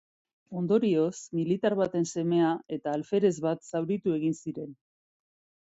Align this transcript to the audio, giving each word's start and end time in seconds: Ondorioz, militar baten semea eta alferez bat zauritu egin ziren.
Ondorioz, 0.61 1.11
militar 1.39 1.75
baten 1.81 2.09
semea 2.13 2.49
eta 2.79 2.97
alferez 3.01 3.33
bat 3.47 3.65
zauritu 3.73 4.17
egin 4.21 4.35
ziren. 4.43 4.77